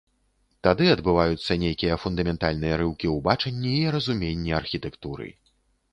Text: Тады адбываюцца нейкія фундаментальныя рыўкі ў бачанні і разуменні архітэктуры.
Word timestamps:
Тады 0.67 0.85
адбываюцца 0.93 1.57
нейкія 1.65 1.99
фундаментальныя 2.05 2.79
рыўкі 2.83 3.07
ў 3.15 3.17
бачанні 3.27 3.77
і 3.83 3.93
разуменні 3.97 4.51
архітэктуры. 4.65 5.29